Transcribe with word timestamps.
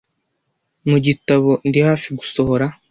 mu 0.89 0.97
gitabo 1.05 1.49
ndi 1.67 1.79
hafi 1.87 2.07
gusohora 2.19 2.65